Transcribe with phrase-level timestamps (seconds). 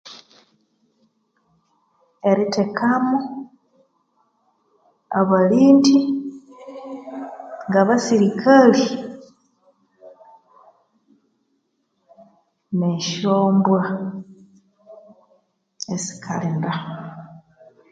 [2.29, 3.17] Erithekamu
[5.19, 5.97] abalindi
[7.67, 8.85] nga basirikali
[12.77, 13.81] ne syombwa
[15.93, 16.73] esikalinda